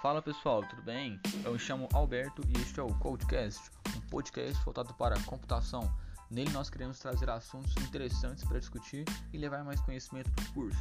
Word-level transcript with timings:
Fala 0.00 0.22
pessoal, 0.22 0.62
tudo 0.62 0.80
bem? 0.82 1.20
Eu 1.44 1.54
me 1.54 1.58
chamo 1.58 1.88
Alberto 1.92 2.40
e 2.48 2.60
este 2.60 2.78
é 2.78 2.82
o 2.84 2.94
Codecast, 3.00 3.68
um 3.96 4.00
podcast 4.02 4.64
voltado 4.64 4.94
para 4.94 5.20
computação. 5.22 5.92
Nele 6.30 6.52
nós 6.52 6.70
queremos 6.70 7.00
trazer 7.00 7.28
assuntos 7.28 7.74
interessantes 7.78 8.44
para 8.44 8.60
discutir 8.60 9.04
e 9.32 9.38
levar 9.38 9.64
mais 9.64 9.80
conhecimento 9.80 10.30
para 10.30 10.44
o 10.44 10.52
curso. 10.52 10.78